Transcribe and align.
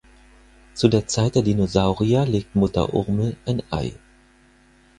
Zu 0.73 0.87
der 0.87 1.05
Zeit 1.05 1.35
der 1.35 1.43
Dinosaurier 1.43 2.25
legt 2.25 2.55
"Mutter 2.55 2.91
Urmel" 2.95 3.37
ein 3.45 3.61
Ei. 3.69 3.91